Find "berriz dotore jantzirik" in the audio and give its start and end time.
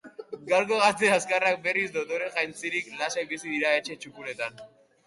1.67-2.91